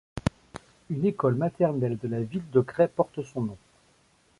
Une 0.89 1.05
école 1.05 1.35
maternelle 1.35 1.95
de 1.99 2.07
la 2.07 2.21
ville 2.23 2.49
de 2.49 2.61
Crest 2.61 2.95
porte 2.95 3.21
son 3.21 3.41
nom. 3.41 3.57